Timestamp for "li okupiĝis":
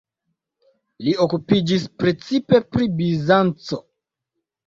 1.07-1.85